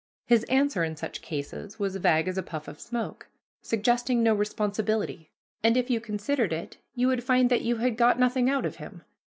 [0.25, 3.27] His answer, in such cases, was vague as a puff of smoke,
[3.61, 5.29] suggesting no responsibility,
[5.63, 8.77] and if you considered it you would find that you had got nothing out of
[8.77, 9.03] him.